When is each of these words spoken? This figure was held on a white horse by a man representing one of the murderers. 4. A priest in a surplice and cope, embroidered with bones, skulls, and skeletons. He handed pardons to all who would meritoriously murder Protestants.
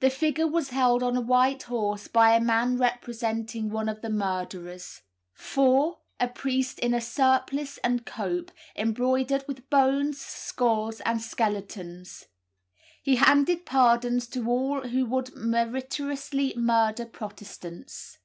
This 0.00 0.14
figure 0.14 0.46
was 0.46 0.68
held 0.68 1.02
on 1.02 1.16
a 1.16 1.22
white 1.22 1.62
horse 1.62 2.08
by 2.08 2.36
a 2.36 2.40
man 2.42 2.76
representing 2.76 3.70
one 3.70 3.88
of 3.88 4.02
the 4.02 4.10
murderers. 4.10 5.00
4. 5.32 5.96
A 6.20 6.28
priest 6.28 6.78
in 6.80 6.92
a 6.92 7.00
surplice 7.00 7.78
and 7.78 8.04
cope, 8.04 8.50
embroidered 8.76 9.46
with 9.48 9.70
bones, 9.70 10.20
skulls, 10.20 11.00
and 11.06 11.22
skeletons. 11.22 12.26
He 13.02 13.16
handed 13.16 13.64
pardons 13.64 14.26
to 14.26 14.46
all 14.46 14.82
who 14.88 15.06
would 15.06 15.34
meritoriously 15.34 16.52
murder 16.58 17.06
Protestants. 17.06 18.18